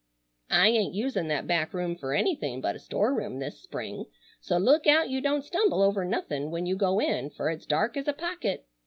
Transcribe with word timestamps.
I 0.49 0.69
ain't 0.69 0.95
usin' 0.95 1.27
that 1.27 1.45
back 1.45 1.75
room 1.75 1.95
fer 1.95 2.15
anythin' 2.15 2.59
but 2.59 2.75
a 2.75 2.79
store 2.79 3.13
room 3.13 3.37
this 3.37 3.61
spring, 3.61 4.05
so 4.39 4.57
look 4.57 4.87
out 4.87 5.11
you 5.11 5.21
don't 5.21 5.45
stumble 5.45 5.83
over 5.83 6.03
nothin' 6.03 6.49
when 6.49 6.65
you 6.65 6.75
go 6.75 6.99
in 6.99 7.29
fer 7.29 7.51
it's 7.51 7.67
dark 7.67 7.95
as 7.95 8.07
a 8.07 8.13
pocket. 8.13 8.65